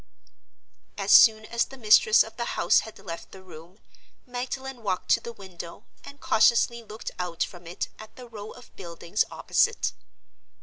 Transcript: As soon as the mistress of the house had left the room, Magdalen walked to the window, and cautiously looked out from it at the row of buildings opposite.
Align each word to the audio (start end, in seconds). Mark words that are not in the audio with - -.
As 0.97 1.11
soon 1.11 1.45
as 1.45 1.65
the 1.65 1.77
mistress 1.77 2.23
of 2.23 2.35
the 2.35 2.57
house 2.57 2.79
had 2.79 2.97
left 2.97 3.31
the 3.31 3.43
room, 3.43 3.77
Magdalen 4.25 4.81
walked 4.81 5.11
to 5.11 5.19
the 5.21 5.31
window, 5.31 5.83
and 6.03 6.19
cautiously 6.19 6.81
looked 6.81 7.11
out 7.19 7.43
from 7.43 7.67
it 7.67 7.87
at 7.99 8.15
the 8.15 8.27
row 8.27 8.49
of 8.49 8.75
buildings 8.75 9.23
opposite. 9.29 9.93